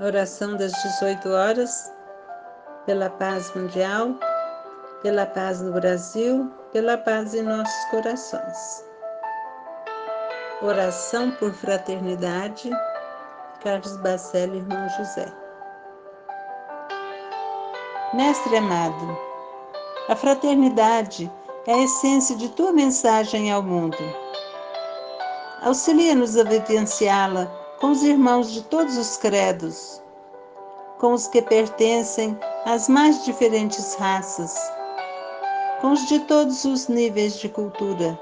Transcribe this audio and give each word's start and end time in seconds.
Oração 0.00 0.56
das 0.56 0.70
18 1.00 1.28
horas, 1.28 1.92
pela 2.86 3.10
paz 3.10 3.52
mundial, 3.52 4.14
pela 5.02 5.26
paz 5.26 5.60
no 5.60 5.72
Brasil, 5.72 6.52
pela 6.72 6.96
paz 6.96 7.34
em 7.34 7.42
nossos 7.42 7.84
corações. 7.90 8.84
Oração 10.62 11.32
por 11.32 11.52
fraternidade, 11.52 12.70
Carlos 13.60 13.96
Bacelli, 13.96 14.58
irmão 14.58 14.88
José. 14.90 15.32
Mestre 18.14 18.56
amado, 18.56 19.18
a 20.08 20.14
fraternidade 20.14 21.28
é 21.66 21.74
a 21.74 21.82
essência 21.82 22.36
de 22.36 22.48
tua 22.50 22.70
mensagem 22.70 23.50
ao 23.50 23.64
mundo. 23.64 23.98
Auxilia-nos 25.62 26.36
a 26.36 26.44
vivenciá-la 26.44 27.50
com 27.80 27.92
os 27.92 28.02
irmãos 28.02 28.50
de 28.50 28.62
todos 28.62 28.96
os 28.96 29.16
credos, 29.16 30.02
com 30.98 31.12
os 31.12 31.28
que 31.28 31.40
pertencem 31.40 32.36
às 32.64 32.88
mais 32.88 33.24
diferentes 33.24 33.94
raças, 33.94 34.58
com 35.80 35.92
os 35.92 36.06
de 36.08 36.18
todos 36.20 36.64
os 36.64 36.88
níveis 36.88 37.38
de 37.38 37.48
cultura, 37.48 38.20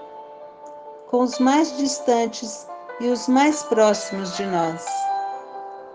com 1.11 1.23
os 1.23 1.39
mais 1.39 1.75
distantes 1.79 2.67
e 3.01 3.09
os 3.09 3.29
mais 3.29 3.63
próximos 3.63 4.37
de 4.37 4.45
nós, 4.45 4.85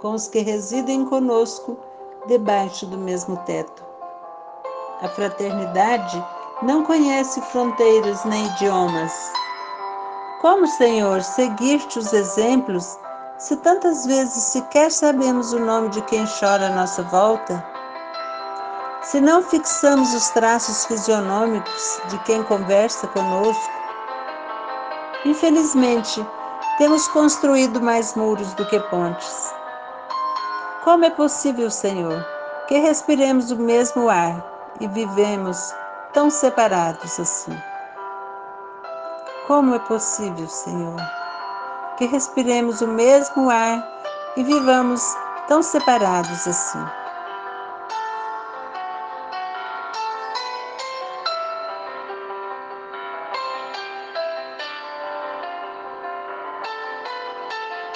com 0.02 0.14
os 0.14 0.28
que 0.28 0.40
residem 0.40 1.06
conosco 1.06 1.78
debaixo 2.26 2.88
do 2.88 2.98
mesmo 2.98 3.38
teto. 3.46 3.86
A 5.02 5.08
fraternidade 5.08 6.24
não 6.64 6.84
conhece 6.84 7.40
fronteiras 7.42 8.26
nem 8.26 8.46
idiomas. 8.48 9.14
Como, 10.42 10.66
Senhor, 10.66 11.22
seguir-te 11.22 12.00
os 12.00 12.14
exemplos 12.14 12.98
se 13.42 13.56
tantas 13.56 14.06
vezes 14.06 14.44
sequer 14.44 14.92
sabemos 14.92 15.52
o 15.52 15.58
nome 15.58 15.90
de 15.90 16.00
quem 16.04 16.24
chora 16.28 16.68
à 16.68 16.70
nossa 16.70 17.02
volta? 17.02 17.66
Se 19.02 19.20
não 19.20 19.42
fixamos 19.42 20.14
os 20.14 20.30
traços 20.30 20.86
fisionômicos 20.86 22.00
de 22.08 22.20
quem 22.20 22.44
conversa 22.44 23.08
conosco? 23.08 23.74
Infelizmente, 25.26 26.24
temos 26.78 27.08
construído 27.08 27.82
mais 27.82 28.14
muros 28.14 28.54
do 28.54 28.66
que 28.68 28.80
pontes. 28.92 29.52
Como 30.84 31.06
é 31.06 31.10
possível, 31.10 31.72
Senhor, 31.72 32.24
que 32.68 32.78
respiremos 32.78 33.50
o 33.50 33.56
mesmo 33.56 34.08
ar 34.08 34.46
e 34.80 34.88
vivemos 34.88 35.74
tão 36.14 36.30
separados 36.30 37.20
assim? 37.20 37.58
Como 39.48 39.74
é 39.74 39.80
possível, 39.80 40.48
Senhor? 40.48 41.21
Que 42.02 42.08
respiremos 42.08 42.82
o 42.82 42.88
mesmo 42.88 43.48
ar 43.52 43.88
e 44.36 44.44
vivamos 44.44 45.04
tão 45.48 45.62
separados 45.62 46.48
assim. 46.48 46.84